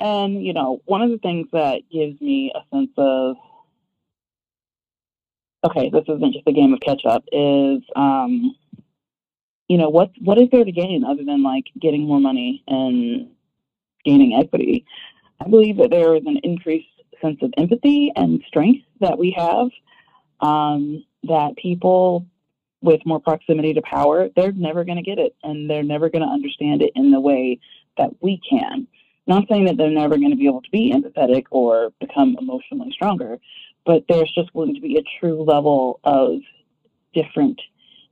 And, 0.00 0.44
you 0.44 0.52
know, 0.52 0.80
one 0.84 1.02
of 1.02 1.10
the 1.10 1.18
things 1.18 1.48
that 1.52 1.82
gives 1.90 2.20
me 2.20 2.52
a 2.54 2.60
sense 2.74 2.90
of, 2.96 3.36
okay, 5.64 5.90
this 5.90 6.04
isn't 6.08 6.32
just 6.32 6.46
a 6.46 6.52
game 6.52 6.72
of 6.72 6.80
catch 6.80 7.04
up, 7.04 7.24
is, 7.32 7.82
um, 7.96 8.54
you 9.68 9.76
know, 9.76 9.90
what 9.90 10.10
what 10.20 10.38
is 10.38 10.48
there 10.50 10.64
to 10.64 10.72
gain 10.72 11.04
other 11.04 11.24
than 11.24 11.42
like 11.42 11.64
getting 11.80 12.06
more 12.06 12.20
money 12.20 12.62
and 12.66 13.28
gaining 14.04 14.34
equity? 14.34 14.86
I 15.40 15.48
believe 15.48 15.76
that 15.78 15.90
there 15.90 16.16
is 16.16 16.22
an 16.26 16.38
increased 16.42 16.88
sense 17.20 17.38
of 17.42 17.52
empathy 17.56 18.12
and 18.14 18.42
strength 18.46 18.84
that 19.00 19.18
we 19.18 19.34
have. 19.36 19.68
Um, 20.40 21.04
that 21.24 21.56
people 21.56 22.26
with 22.80 23.00
more 23.04 23.20
proximity 23.20 23.74
to 23.74 23.82
power, 23.82 24.28
they're 24.36 24.52
never 24.52 24.84
going 24.84 24.96
to 24.96 25.02
get 25.02 25.18
it, 25.18 25.34
and 25.42 25.68
they're 25.68 25.82
never 25.82 26.08
going 26.08 26.22
to 26.22 26.28
understand 26.28 26.80
it 26.80 26.92
in 26.94 27.10
the 27.10 27.20
way 27.20 27.58
that 27.96 28.10
we 28.22 28.40
can. 28.48 28.86
Not 29.28 29.46
saying 29.46 29.66
that 29.66 29.76
they're 29.76 29.90
never 29.90 30.16
going 30.16 30.30
to 30.30 30.36
be 30.36 30.46
able 30.46 30.62
to 30.62 30.70
be 30.70 30.90
empathetic 30.90 31.44
or 31.50 31.90
become 32.00 32.36
emotionally 32.40 32.90
stronger, 32.92 33.38
but 33.84 34.04
there's 34.08 34.32
just 34.32 34.50
going 34.54 34.74
to 34.74 34.80
be 34.80 34.96
a 34.96 35.02
true 35.20 35.42
level 35.42 36.00
of 36.02 36.38
different, 37.12 37.60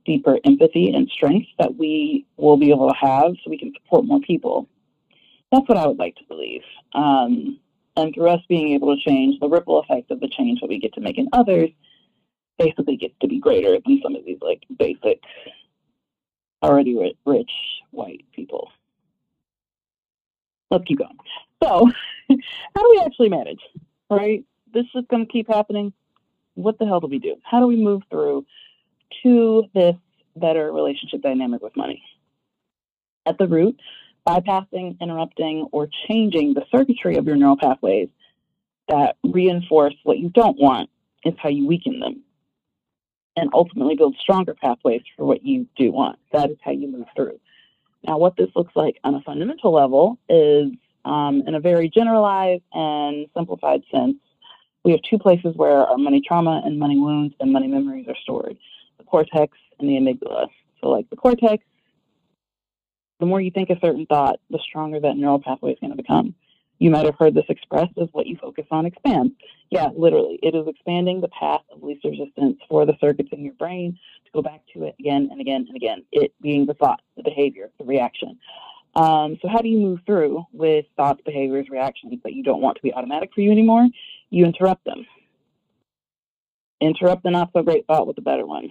deeper 0.05 0.37
empathy 0.45 0.93
and 0.93 1.09
strength 1.09 1.47
that 1.57 1.75
we 1.75 2.27
will 2.37 2.55
be 2.55 2.69
able 2.69 2.87
to 2.87 2.95
have 2.95 3.31
so 3.43 3.49
we 3.49 3.57
can 3.57 3.73
support 3.73 4.05
more 4.05 4.19
people. 4.19 4.69
That's 5.51 5.67
what 5.67 5.79
I 5.79 5.87
would 5.87 5.97
like 5.97 6.15
to 6.17 6.23
believe. 6.27 6.61
Um, 6.93 7.59
and 7.95 8.13
through 8.13 8.29
us 8.29 8.41
being 8.47 8.73
able 8.73 8.95
to 8.95 9.01
change, 9.01 9.39
the 9.39 9.49
ripple 9.49 9.79
effect 9.79 10.11
of 10.11 10.19
the 10.19 10.29
change 10.29 10.61
that 10.61 10.69
we 10.69 10.77
get 10.77 10.93
to 10.93 11.01
make 11.01 11.17
in 11.17 11.29
others 11.33 11.71
basically 12.59 12.95
gets 12.95 13.15
to 13.21 13.27
be 13.27 13.39
greater 13.39 13.71
than 13.71 14.01
some 14.03 14.15
of 14.15 14.23
these 14.23 14.37
like 14.41 14.61
basic, 14.77 15.19
already 16.61 16.95
rich 17.25 17.51
white 17.89 18.23
people 18.35 18.69
let's 20.71 20.83
keep 20.85 20.99
going. 20.99 21.17
So, 21.63 21.89
how 22.29 22.81
do 22.81 22.89
we 22.91 23.01
actually 23.05 23.29
manage? 23.29 23.61
Right? 24.09 24.43
This 24.73 24.85
is 24.95 25.05
going 25.09 25.25
to 25.25 25.31
keep 25.31 25.47
happening. 25.47 25.93
What 26.55 26.79
the 26.79 26.85
hell 26.85 26.99
do 26.99 27.07
we 27.07 27.19
do? 27.19 27.35
How 27.43 27.59
do 27.59 27.67
we 27.67 27.75
move 27.75 28.01
through 28.09 28.45
to 29.23 29.63
this 29.73 29.95
better 30.35 30.71
relationship 30.71 31.21
dynamic 31.21 31.61
with 31.61 31.75
money? 31.75 32.03
At 33.25 33.37
the 33.37 33.47
root, 33.47 33.79
bypassing, 34.27 34.99
interrupting, 34.99 35.67
or 35.71 35.89
changing 36.07 36.53
the 36.53 36.63
circuitry 36.71 37.17
of 37.17 37.25
your 37.25 37.35
neural 37.35 37.57
pathways 37.57 38.09
that 38.87 39.17
reinforce 39.23 39.95
what 40.03 40.17
you 40.17 40.29
don't 40.29 40.57
want 40.59 40.89
is 41.25 41.33
how 41.41 41.49
you 41.49 41.67
weaken 41.67 41.99
them 41.99 42.23
and 43.35 43.49
ultimately 43.53 43.95
build 43.95 44.15
stronger 44.19 44.55
pathways 44.55 45.01
for 45.15 45.25
what 45.25 45.43
you 45.43 45.67
do 45.77 45.91
want. 45.91 46.17
That 46.31 46.49
is 46.49 46.57
how 46.61 46.71
you 46.71 46.87
move 46.87 47.05
through. 47.15 47.39
Now, 48.07 48.17
what 48.17 48.37
this 48.37 48.49
looks 48.55 48.73
like 48.75 48.97
on 49.03 49.15
a 49.15 49.21
fundamental 49.21 49.73
level 49.73 50.17
is, 50.29 50.71
um, 51.03 51.43
in 51.45 51.55
a 51.55 51.59
very 51.59 51.89
generalized 51.89 52.63
and 52.71 53.27
simplified 53.35 53.81
sense, 53.91 54.15
we 54.85 54.91
have 54.91 55.01
two 55.01 55.19
places 55.19 55.53
where 55.57 55.79
our 55.79 55.97
money 55.97 56.21
trauma 56.25 56.61
and 56.63 56.79
money 56.79 56.97
wounds 56.97 57.35
and 57.41 57.51
money 57.51 57.67
memories 57.67 58.07
are 58.07 58.15
stored 58.23 58.57
the 58.97 59.03
cortex 59.03 59.57
and 59.79 59.89
the 59.89 59.93
amygdala. 59.93 60.47
So, 60.81 60.89
like 60.89 61.09
the 61.09 61.17
cortex, 61.17 61.63
the 63.19 63.25
more 63.25 63.41
you 63.41 63.51
think 63.51 63.69
a 63.69 63.79
certain 63.79 64.05
thought, 64.05 64.39
the 64.49 64.59
stronger 64.59 64.99
that 64.99 65.17
neural 65.17 65.39
pathway 65.39 65.73
is 65.73 65.79
going 65.79 65.91
to 65.91 65.97
become. 65.97 66.33
You 66.79 66.91
might 66.91 67.05
have 67.05 67.15
heard 67.19 67.33
this 67.33 67.45
expressed 67.49 67.97
as 67.99 68.07
what 68.11 68.27
you 68.27 68.37
focus 68.37 68.65
on 68.69 68.85
expands. 68.85 69.33
Yeah, 69.71 69.89
literally, 69.97 70.39
it 70.43 70.55
is 70.55 70.67
expanding 70.67 71.21
the 71.21 71.27
path 71.27 71.61
of 71.71 71.83
least 71.83 72.05
resistance 72.05 72.59
for 72.69 72.85
the 72.85 72.95
circuits 73.01 73.29
in 73.31 73.43
your 73.43 73.55
brain 73.55 73.97
to 74.25 74.31
go 74.31 74.41
back 74.41 74.61
to 74.73 74.83
it 74.83 74.95
again 74.99 75.29
and 75.31 75.41
again 75.41 75.65
and 75.67 75.75
again. 75.75 76.05
It 76.11 76.33
being 76.41 76.67
the 76.67 76.75
thought, 76.75 77.01
the 77.17 77.23
behavior, 77.23 77.69
the 77.77 77.85
reaction. 77.85 78.39
Um, 78.95 79.37
so, 79.41 79.47
how 79.47 79.59
do 79.59 79.67
you 79.67 79.79
move 79.79 79.99
through 80.05 80.45
with 80.53 80.85
thoughts, 80.95 81.21
behaviors, 81.25 81.69
reactions 81.69 82.19
that 82.23 82.33
you 82.33 82.43
don't 82.43 82.61
want 82.61 82.77
to 82.77 82.81
be 82.81 82.93
automatic 82.93 83.31
for 83.33 83.41
you 83.41 83.51
anymore? 83.51 83.87
You 84.29 84.45
interrupt 84.45 84.85
them. 84.85 85.05
Interrupt 86.79 87.23
the 87.23 87.31
not 87.31 87.51
so 87.53 87.63
great 87.63 87.85
thought 87.85 88.07
with 88.07 88.15
the 88.15 88.21
better 88.21 88.45
one. 88.45 88.69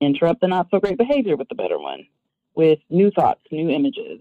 Interrupt 0.00 0.40
the 0.40 0.48
not 0.48 0.68
so 0.70 0.80
great 0.80 0.98
behavior 0.98 1.36
with 1.36 1.48
the 1.48 1.54
better 1.54 1.78
one, 1.78 2.06
with 2.54 2.80
new 2.90 3.10
thoughts, 3.10 3.40
new 3.50 3.70
images, 3.70 4.20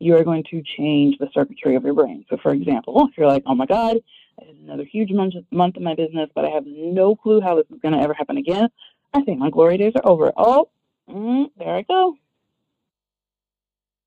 you 0.00 0.16
are 0.16 0.24
going 0.24 0.42
to 0.50 0.62
change 0.76 1.18
the 1.18 1.28
circuitry 1.32 1.76
of 1.76 1.84
your 1.84 1.94
brain. 1.94 2.24
So, 2.28 2.38
for 2.42 2.52
example, 2.52 3.06
if 3.08 3.16
you're 3.16 3.28
like, 3.28 3.44
oh 3.46 3.54
my 3.54 3.66
God, 3.66 3.98
I 4.40 4.46
had 4.46 4.56
another 4.56 4.84
huge 4.84 5.12
month, 5.12 5.34
month 5.50 5.76
in 5.76 5.84
my 5.84 5.94
business, 5.94 6.30
but 6.34 6.44
I 6.44 6.48
have 6.48 6.64
no 6.66 7.14
clue 7.14 7.40
how 7.40 7.54
this 7.54 7.66
is 7.70 7.80
going 7.80 7.94
to 7.94 8.00
ever 8.00 8.14
happen 8.14 8.38
again, 8.38 8.68
I 9.12 9.22
think 9.22 9.38
my 9.38 9.50
glory 9.50 9.76
days 9.76 9.92
are 9.96 10.10
over. 10.10 10.32
Oh, 10.36 10.70
mm, 11.08 11.50
there 11.58 11.76
I 11.76 11.82
go. 11.82 12.16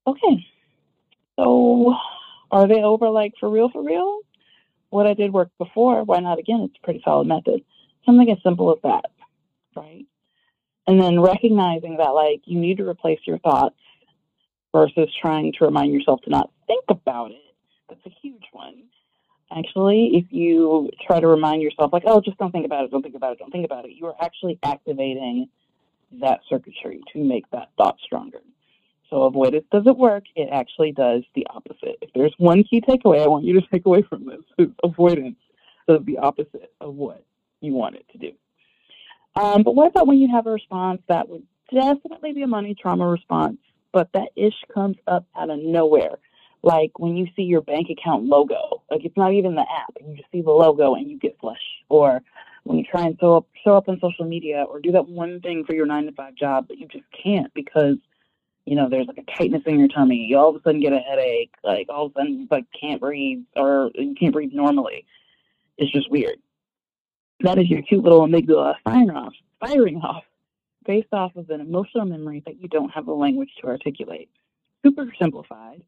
Okay. 0.05 0.45
So, 1.37 1.95
are 2.51 2.67
they 2.67 2.83
over 2.83 3.09
like 3.09 3.33
for 3.39 3.49
real, 3.49 3.69
for 3.69 3.83
real? 3.83 4.19
What 4.89 5.07
I 5.07 5.13
did 5.15 5.33
work 5.33 5.49
before, 5.57 6.03
why 6.03 6.19
not 6.19 6.37
again? 6.37 6.61
It's 6.61 6.75
a 6.81 6.85
pretty 6.85 7.01
solid 7.03 7.27
method. 7.27 7.63
Something 8.05 8.29
as 8.29 8.37
simple 8.43 8.71
as 8.71 8.79
that, 8.83 9.09
right? 9.75 10.05
And 10.85 11.01
then 11.01 11.19
recognizing 11.19 11.97
that, 11.97 12.09
like, 12.09 12.41
you 12.45 12.59
need 12.59 12.77
to 12.77 12.87
replace 12.87 13.19
your 13.25 13.39
thoughts 13.39 13.77
versus 14.73 15.09
trying 15.21 15.53
to 15.53 15.65
remind 15.65 15.93
yourself 15.93 16.21
to 16.23 16.29
not 16.29 16.51
think 16.67 16.83
about 16.89 17.31
it. 17.31 17.37
That's 17.89 18.05
a 18.05 18.11
huge 18.21 18.43
one. 18.51 18.83
Actually, 19.55 20.11
if 20.13 20.25
you 20.29 20.89
try 21.07 21.19
to 21.19 21.27
remind 21.27 21.61
yourself, 21.61 21.93
like, 21.93 22.03
oh, 22.05 22.21
just 22.21 22.37
don't 22.37 22.51
think 22.51 22.65
about 22.65 22.85
it, 22.85 22.91
don't 22.91 23.01
think 23.01 23.15
about 23.15 23.33
it, 23.33 23.39
don't 23.39 23.51
think 23.51 23.65
about 23.65 23.85
it, 23.85 23.91
you 23.91 24.05
are 24.07 24.15
actually 24.21 24.59
activating 24.63 25.47
that 26.21 26.41
circuitry 26.49 27.01
to 27.13 27.23
make 27.23 27.49
that 27.51 27.69
thought 27.77 27.97
stronger. 28.03 28.41
So 29.13 29.23
avoidance 29.23 29.65
doesn't 29.71 29.99
work. 29.99 30.23
It 30.35 30.49
actually 30.51 30.91
does 30.91 31.21
the 31.35 31.45
opposite. 31.47 31.97
If 32.01 32.09
there's 32.15 32.33
one 32.39 32.63
key 32.63 32.81
takeaway 32.81 33.21
I 33.21 33.27
want 33.27 33.45
you 33.45 33.53
to 33.61 33.67
take 33.71 33.85
away 33.85 34.01
from 34.01 34.25
this, 34.25 34.41
is 34.57 34.69
avoidance 34.83 35.37
does 35.87 35.99
the 36.05 36.17
opposite 36.17 36.73
of 36.81 36.95
what 36.95 37.23
you 37.61 37.73
want 37.73 37.95
it 37.95 38.05
to 38.13 38.17
do. 38.17 38.31
Um, 39.35 39.61
but 39.61 39.75
what 39.75 39.89
about 39.89 40.07
when 40.07 40.17
you 40.17 40.29
have 40.33 40.47
a 40.47 40.51
response 40.51 41.01
that 41.09 41.29
would 41.29 41.43
definitely 41.71 42.33
be 42.33 42.41
a 42.41 42.47
money 42.47 42.75
trauma 42.79 43.07
response 43.07 43.57
but 43.91 44.09
that 44.13 44.29
ish 44.35 44.55
comes 44.73 44.97
up 45.07 45.25
out 45.37 45.51
of 45.51 45.59
nowhere. 45.59 46.17
Like 46.63 46.97
when 46.97 47.15
you 47.15 47.27
see 47.35 47.43
your 47.43 47.61
bank 47.61 47.87
account 47.89 48.25
logo, 48.25 48.81
like 48.89 49.05
it's 49.05 49.15
not 49.15 49.33
even 49.33 49.55
the 49.55 49.61
app, 49.61 49.93
you 50.01 50.15
just 50.15 50.31
see 50.31 50.41
the 50.41 50.49
logo 50.49 50.95
and 50.95 51.09
you 51.09 51.19
get 51.19 51.37
flush. 51.39 51.61
Or 51.89 52.21
when 52.63 52.79
you 52.79 52.85
try 52.89 53.03
and 53.05 53.17
show 53.19 53.37
up, 53.37 53.47
show 53.63 53.77
up 53.77 53.87
on 53.87 53.99
social 54.01 54.25
media 54.25 54.65
or 54.67 54.79
do 54.79 54.91
that 54.93 55.07
one 55.07 55.39
thing 55.41 55.63
for 55.65 55.75
your 55.75 55.85
nine 55.85 56.05
to 56.05 56.11
five 56.13 56.35
job, 56.35 56.67
but 56.67 56.77
you 56.77 56.87
just 56.87 57.05
can't 57.23 57.53
because 57.53 57.97
you 58.65 58.75
know 58.75 58.89
there's 58.89 59.07
like 59.07 59.17
a 59.17 59.37
tightness 59.37 59.63
in 59.65 59.79
your 59.79 59.87
tummy. 59.87 60.15
You 60.15 60.37
all 60.37 60.49
of 60.49 60.55
a 60.55 60.61
sudden 60.63 60.81
get 60.81 60.93
a 60.93 60.99
headache. 60.99 61.53
Like 61.63 61.87
all 61.89 62.07
of 62.07 62.11
a 62.13 62.19
sudden 62.19 62.47
like 62.49 62.65
can't 62.79 63.01
breathe 63.01 63.43
or 63.55 63.91
you 63.95 64.15
can't 64.19 64.33
breathe 64.33 64.53
normally. 64.53 65.05
It's 65.77 65.91
just 65.91 66.09
weird. 66.11 66.37
That 67.41 67.57
is 67.57 67.69
your 67.69 67.81
cute 67.81 68.03
little 68.03 68.25
amygdala 68.25 68.75
firing 68.83 69.09
off, 69.11 69.33
firing 69.59 69.97
off 69.97 70.23
based 70.85 71.13
off 71.13 71.35
of 71.35 71.49
an 71.49 71.61
emotional 71.61 72.05
memory 72.05 72.41
that 72.45 72.61
you 72.61 72.67
don't 72.67 72.89
have 72.89 73.05
the 73.05 73.13
language 73.13 73.49
to 73.61 73.67
articulate. 73.67 74.29
Super 74.85 75.11
simplified, 75.19 75.83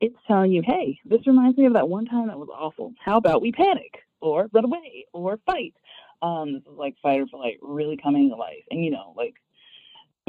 it's 0.00 0.16
telling 0.26 0.52
you, 0.52 0.62
hey, 0.64 0.98
this 1.04 1.26
reminds 1.26 1.58
me 1.58 1.66
of 1.66 1.74
that 1.74 1.88
one 1.88 2.06
time 2.06 2.28
that 2.28 2.38
was 2.38 2.48
awful. 2.52 2.94
How 3.04 3.16
about 3.16 3.42
we 3.42 3.52
panic 3.52 3.98
or 4.20 4.48
run 4.52 4.64
away 4.64 5.06
or 5.12 5.38
fight? 5.44 5.74
Um, 6.22 6.54
this 6.54 6.62
is 6.62 6.78
like 6.78 6.96
fight 7.02 7.20
or 7.20 7.26
flight 7.26 7.58
really 7.60 7.96
coming 7.96 8.30
to 8.30 8.36
life. 8.36 8.64
And 8.70 8.84
you 8.84 8.90
know, 8.90 9.12
like 9.16 9.34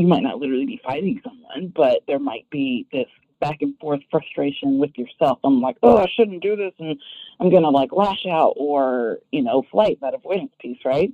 you 0.02 0.08
might 0.08 0.24
not 0.24 0.40
literally 0.40 0.66
be 0.66 0.82
fighting 0.84 1.22
someone, 1.24 1.72
but 1.76 2.02
there 2.08 2.20
might 2.20 2.50
be 2.50 2.88
this 2.92 3.08
back 3.40 3.62
and 3.62 3.78
forth 3.80 4.02
frustration 4.10 4.78
with 4.80 4.92
yourself. 4.98 5.40
I'm 5.44 5.62
like, 5.62 5.78
oh, 5.84 5.98
I 5.98 6.08
shouldn't 6.16 6.44
do 6.44 6.56
this, 6.56 6.74
and 6.80 7.00
I'm 7.40 7.50
gonna 7.50 7.70
like 7.70 7.92
lash 7.92 8.26
out 8.30 8.54
or 8.58 9.20
you 9.32 9.44
know, 9.44 9.64
flight 9.72 10.00
that 10.02 10.14
avoidance 10.14 10.52
piece, 10.60 10.80
right? 10.84 11.12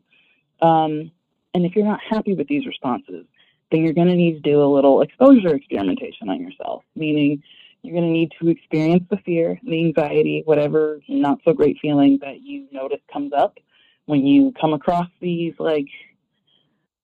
Um, 0.61 1.11
and 1.53 1.65
if 1.65 1.75
you're 1.75 1.85
not 1.85 1.99
happy 2.07 2.33
with 2.33 2.47
these 2.47 2.65
responses, 2.65 3.25
then 3.71 3.81
you're 3.81 3.93
to 3.93 4.05
need 4.05 4.33
to 4.33 4.39
do 4.39 4.61
a 4.61 4.73
little 4.73 5.01
exposure 5.01 5.55
experimentation 5.55 6.29
on 6.29 6.41
yourself, 6.41 6.83
meaning 6.95 7.43
you're 7.81 7.93
going 7.93 8.05
to 8.05 8.11
need 8.11 8.31
to 8.39 8.49
experience 8.49 9.03
the 9.09 9.17
fear, 9.17 9.59
the 9.63 9.85
anxiety, 9.85 10.41
whatever 10.45 10.99
not 11.07 11.39
so 11.43 11.53
great 11.53 11.77
feeling 11.81 12.17
that 12.21 12.41
you 12.41 12.67
notice 12.71 12.99
comes 13.11 13.31
up 13.33 13.57
when 14.05 14.25
you 14.25 14.53
come 14.59 14.73
across 14.73 15.07
these, 15.19 15.53
like, 15.59 15.87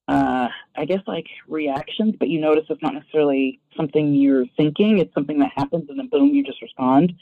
uh, 0.08 0.50
I 0.76 0.86
guess, 0.86 1.02
like 1.08 1.28
reactions, 1.48 2.16
but 2.20 2.28
you 2.28 2.40
notice 2.40 2.66
it's 2.70 2.82
not 2.82 2.94
necessarily 2.94 3.60
something 3.76 4.14
you're 4.14 4.46
thinking, 4.58 5.00
it's 5.00 5.14
something 5.14 5.40
that 5.40 5.52
happens 5.56 5.90
and 5.90 5.98
then 5.98 6.10
boom, 6.10 6.30
you 6.30 6.44
just 6.44 6.62
respond. 6.62 7.14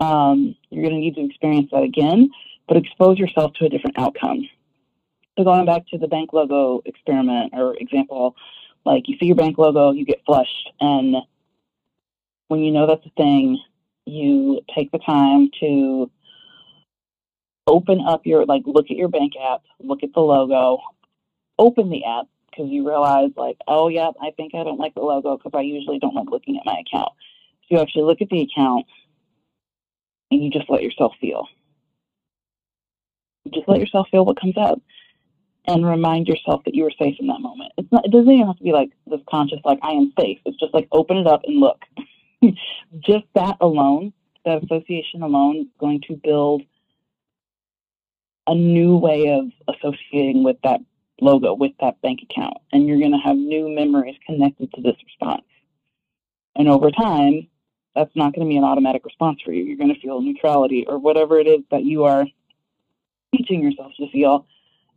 Um, 0.00 0.56
you're 0.70 0.82
going 0.82 0.94
to 0.94 1.00
need 1.00 1.14
to 1.14 1.24
experience 1.24 1.70
that 1.72 1.82
again, 1.82 2.30
but 2.68 2.76
expose 2.76 3.18
yourself 3.18 3.52
to 3.54 3.66
a 3.66 3.68
different 3.68 3.98
outcome. 3.98 4.48
So, 5.38 5.44
going 5.44 5.66
back 5.66 5.86
to 5.88 5.98
the 5.98 6.08
bank 6.08 6.32
logo 6.32 6.82
experiment 6.84 7.52
or 7.54 7.76
example, 7.76 8.34
like 8.84 9.04
you 9.06 9.16
see 9.18 9.26
your 9.26 9.36
bank 9.36 9.58
logo, 9.58 9.92
you 9.92 10.04
get 10.04 10.22
flushed, 10.26 10.70
and 10.80 11.16
when 12.48 12.60
you 12.60 12.72
know 12.72 12.86
that's 12.86 13.04
a 13.06 13.10
thing, 13.10 13.58
you 14.04 14.60
take 14.74 14.90
the 14.92 14.98
time 14.98 15.50
to 15.60 16.10
open 17.66 18.00
up 18.06 18.24
your 18.24 18.44
like 18.46 18.62
look 18.66 18.86
at 18.90 18.96
your 18.96 19.08
bank 19.08 19.32
app, 19.40 19.62
look 19.80 20.02
at 20.02 20.12
the 20.14 20.20
logo, 20.20 20.78
open 21.58 21.90
the 21.90 22.04
app 22.04 22.26
because 22.50 22.70
you 22.70 22.86
realize 22.86 23.30
like, 23.36 23.56
oh 23.68 23.88
yeah, 23.88 24.10
I 24.20 24.30
think 24.36 24.54
I 24.54 24.64
don't 24.64 24.78
like 24.78 24.94
the 24.94 25.00
logo 25.00 25.36
because 25.36 25.52
I 25.54 25.62
usually 25.62 25.98
don't 25.98 26.14
like 26.14 26.30
looking 26.30 26.56
at 26.56 26.66
my 26.66 26.82
account. 26.86 27.10
So 27.62 27.76
you 27.76 27.80
actually 27.80 28.04
look 28.04 28.22
at 28.22 28.28
the 28.28 28.42
account 28.42 28.86
and 30.30 30.42
you 30.42 30.50
just 30.50 30.70
let 30.70 30.82
yourself 30.82 31.12
feel. 31.20 31.46
Just 33.52 33.68
let 33.68 33.80
yourself 33.80 34.08
feel 34.10 34.24
what 34.24 34.40
comes 34.40 34.56
up 34.56 34.80
and 35.66 35.86
remind 35.86 36.28
yourself 36.28 36.62
that 36.64 36.74
you 36.74 36.86
are 36.86 36.92
safe 36.98 37.16
in 37.18 37.26
that 37.26 37.40
moment. 37.40 37.72
It's 37.76 37.90
not 37.90 38.04
it 38.04 38.12
doesn't 38.12 38.30
even 38.30 38.46
have 38.46 38.58
to 38.58 38.64
be 38.64 38.72
like 38.72 38.90
this 39.06 39.20
conscious 39.28 39.60
like 39.64 39.78
I 39.82 39.92
am 39.92 40.12
safe. 40.18 40.38
It's 40.44 40.58
just 40.58 40.74
like 40.74 40.88
open 40.92 41.16
it 41.16 41.26
up 41.26 41.42
and 41.44 41.60
look. 41.60 41.80
just 43.00 43.24
that 43.34 43.56
alone, 43.60 44.12
that 44.44 44.62
association 44.64 45.22
alone 45.22 45.56
is 45.62 45.66
going 45.78 46.02
to 46.08 46.14
build 46.22 46.62
a 48.46 48.54
new 48.54 48.96
way 48.96 49.28
of 49.28 49.74
associating 49.74 50.44
with 50.44 50.56
that 50.62 50.80
logo, 51.20 51.54
with 51.54 51.72
that 51.80 52.00
bank 52.02 52.20
account. 52.22 52.54
And 52.72 52.86
you're 52.86 52.98
going 52.98 53.12
to 53.12 53.18
have 53.18 53.36
new 53.36 53.68
memories 53.68 54.16
connected 54.26 54.72
to 54.74 54.82
this 54.82 54.96
response. 55.04 55.44
And 56.54 56.68
over 56.68 56.90
time, 56.90 57.48
that's 57.94 58.14
not 58.14 58.34
going 58.34 58.46
to 58.46 58.50
be 58.50 58.56
an 58.56 58.64
automatic 58.64 59.04
response 59.04 59.40
for 59.44 59.52
you. 59.52 59.64
You're 59.64 59.78
going 59.78 59.94
to 59.94 60.00
feel 60.00 60.20
neutrality 60.20 60.84
or 60.86 60.98
whatever 60.98 61.38
it 61.38 61.46
is 61.46 61.60
that 61.70 61.84
you 61.84 62.04
are 62.04 62.26
teaching 63.34 63.62
yourself 63.62 63.92
to 63.98 64.10
feel 64.10 64.46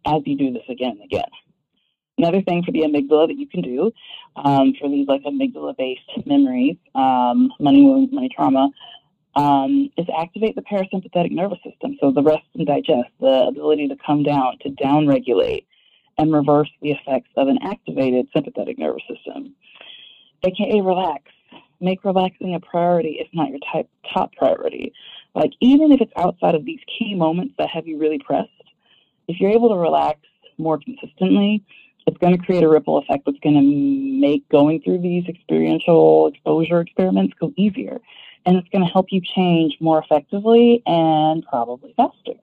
as 0.05 0.21
you 0.25 0.37
do 0.37 0.51
this 0.51 0.63
again 0.69 0.91
and 0.91 1.03
again. 1.03 1.29
Another 2.17 2.41
thing 2.41 2.63
for 2.63 2.71
the 2.73 2.81
amygdala 2.81 3.27
that 3.27 3.37
you 3.37 3.47
can 3.47 3.61
do 3.61 3.91
um, 4.35 4.73
for 4.79 4.89
these 4.89 5.07
like 5.07 5.23
amygdala 5.23 5.77
based 5.77 6.01
memories, 6.25 6.75
um, 6.93 7.49
money 7.59 7.83
wounds, 7.83 8.11
money 8.11 8.29
trauma, 8.35 8.69
um, 9.35 9.89
is 9.97 10.05
activate 10.17 10.55
the 10.55 10.61
parasympathetic 10.61 11.31
nervous 11.31 11.59
system. 11.63 11.95
So 12.01 12.11
the 12.11 12.23
rest 12.23 12.43
and 12.55 12.67
digest, 12.67 13.09
the 13.21 13.45
ability 13.47 13.87
to 13.87 13.95
come 14.05 14.23
down, 14.23 14.57
to 14.63 14.69
down 14.69 15.07
regulate 15.07 15.65
and 16.19 16.33
reverse 16.33 16.69
the 16.81 16.91
effects 16.91 17.29
of 17.37 17.47
an 17.47 17.57
activated 17.63 18.27
sympathetic 18.33 18.77
nervous 18.77 19.01
system. 19.07 19.55
AKA 20.43 20.81
relax. 20.81 21.23
Make 21.79 22.03
relaxing 22.03 22.53
a 22.55 22.59
priority 22.59 23.17
if 23.21 23.29
not 23.33 23.49
your 23.49 23.59
type, 23.71 23.89
top 24.13 24.35
priority. 24.35 24.93
Like 25.33 25.53
even 25.61 25.93
if 25.93 26.01
it's 26.01 26.11
outside 26.17 26.55
of 26.55 26.65
these 26.65 26.81
key 26.99 27.15
moments 27.15 27.55
that 27.57 27.69
have 27.69 27.87
you 27.87 27.97
really 27.97 28.19
pressed, 28.19 28.49
if 29.29 29.39
you're 29.39 29.51
able 29.51 29.69
to 29.69 29.75
relax 29.75 30.19
more 30.57 30.77
consistently, 30.77 31.63
it's 32.05 32.17
going 32.17 32.37
to 32.37 32.45
create 32.45 32.63
a 32.63 32.69
ripple 32.69 32.97
effect 32.97 33.23
that's 33.25 33.39
going 33.39 33.55
to 33.55 34.19
make 34.19 34.47
going 34.49 34.81
through 34.81 34.99
these 34.99 35.23
experiential 35.29 36.27
exposure 36.27 36.81
experiments 36.81 37.33
go 37.39 37.53
easier. 37.55 38.01
And 38.45 38.57
it's 38.57 38.67
going 38.69 38.83
to 38.83 38.91
help 38.91 39.07
you 39.11 39.21
change 39.21 39.77
more 39.79 40.03
effectively 40.03 40.83
and 40.85 41.45
probably 41.45 41.93
faster. 41.95 42.33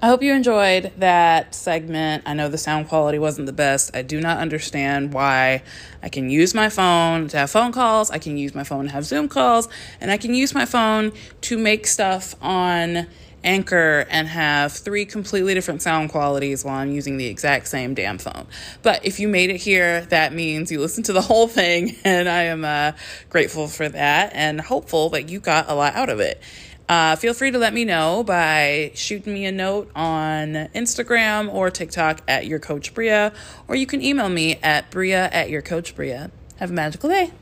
I 0.00 0.06
hope 0.06 0.22
you 0.22 0.32
enjoyed 0.32 0.92
that 0.98 1.56
segment. 1.56 2.22
I 2.24 2.32
know 2.32 2.48
the 2.48 2.56
sound 2.56 2.86
quality 2.86 3.18
wasn't 3.18 3.46
the 3.46 3.52
best. 3.52 3.96
I 3.96 4.02
do 4.02 4.20
not 4.20 4.38
understand 4.38 5.12
why 5.12 5.64
I 6.04 6.08
can 6.08 6.30
use 6.30 6.54
my 6.54 6.68
phone 6.68 7.26
to 7.28 7.38
have 7.38 7.50
phone 7.50 7.72
calls, 7.72 8.08
I 8.08 8.18
can 8.18 8.38
use 8.38 8.54
my 8.54 8.62
phone 8.62 8.84
to 8.84 8.92
have 8.92 9.04
Zoom 9.04 9.28
calls, 9.28 9.68
and 10.00 10.12
I 10.12 10.16
can 10.16 10.34
use 10.34 10.54
my 10.54 10.66
phone 10.66 11.10
to 11.40 11.58
make 11.58 11.88
stuff 11.88 12.36
on 12.40 13.08
Anchor 13.42 14.06
and 14.08 14.28
have 14.28 14.72
three 14.72 15.04
completely 15.04 15.54
different 15.54 15.82
sound 15.82 16.10
qualities 16.10 16.64
while 16.64 16.76
I'm 16.76 16.92
using 16.92 17.16
the 17.16 17.26
exact 17.26 17.66
same 17.66 17.94
damn 17.94 18.18
phone. 18.18 18.46
But 18.82 19.04
if 19.04 19.18
you 19.18 19.26
made 19.26 19.50
it 19.50 19.56
here, 19.56 20.02
that 20.06 20.32
means 20.32 20.70
you 20.70 20.80
listened 20.80 21.06
to 21.06 21.12
the 21.12 21.22
whole 21.22 21.48
thing, 21.48 21.96
and 22.04 22.28
I 22.28 22.44
am 22.44 22.64
uh, 22.64 22.92
grateful 23.30 23.66
for 23.66 23.88
that 23.88 24.32
and 24.32 24.60
hopeful 24.60 25.10
that 25.10 25.28
you 25.28 25.40
got 25.40 25.68
a 25.68 25.74
lot 25.74 25.96
out 25.96 26.08
of 26.08 26.20
it. 26.20 26.40
Uh, 26.88 27.16
feel 27.16 27.34
free 27.34 27.50
to 27.50 27.58
let 27.58 27.74
me 27.74 27.84
know 27.84 28.24
by 28.24 28.90
shooting 28.94 29.34
me 29.34 29.44
a 29.44 29.52
note 29.52 29.90
on 29.94 30.54
Instagram 30.74 31.52
or 31.52 31.70
TikTok 31.70 32.22
at 32.26 32.46
your 32.46 32.58
coach 32.58 32.94
Bria, 32.94 33.32
or 33.66 33.76
you 33.76 33.86
can 33.86 34.00
email 34.00 34.28
me 34.28 34.56
at 34.62 34.90
Bria 34.90 35.28
at 35.30 35.50
your 35.50 35.60
coach 35.60 35.94
Bria. 35.94 36.30
Have 36.56 36.70
a 36.70 36.74
magical 36.74 37.10
day. 37.10 37.32